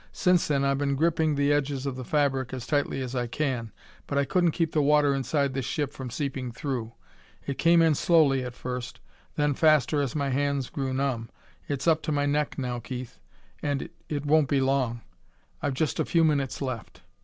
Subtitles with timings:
[0.11, 3.71] Since then I've been gripping the edges of the fabric as tightly as I can
[4.07, 6.93] but I couldn't keep the water inside this ship from seeping through.
[7.45, 8.99] It came in slowly at first,
[9.35, 11.29] then faster as my hands grew numb.
[11.67, 13.19] It's up to my neck now, Keith...
[13.61, 15.01] and it won't be long!
[15.61, 17.03] I've just a few minutes left...."